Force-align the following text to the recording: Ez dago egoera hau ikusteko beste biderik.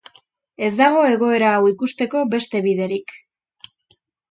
Ez 0.67 0.69
dago 0.79 1.03
egoera 1.15 1.51
hau 1.59 1.67
ikusteko 1.73 2.25
beste 2.33 2.65
biderik. 2.69 3.17